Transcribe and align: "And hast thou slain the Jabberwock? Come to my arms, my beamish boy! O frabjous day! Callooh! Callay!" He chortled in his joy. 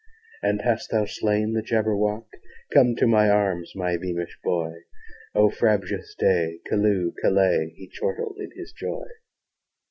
"And 0.41 0.63
hast 0.63 0.89
thou 0.89 1.05
slain 1.05 1.53
the 1.53 1.61
Jabberwock? 1.61 2.25
Come 2.73 2.95
to 2.95 3.05
my 3.05 3.29
arms, 3.29 3.73
my 3.75 3.97
beamish 3.97 4.35
boy! 4.43 4.73
O 5.35 5.51
frabjous 5.51 6.15
day! 6.15 6.57
Callooh! 6.67 7.13
Callay!" 7.23 7.73
He 7.75 7.85
chortled 7.87 8.37
in 8.39 8.49
his 8.55 8.73
joy. 8.75 9.05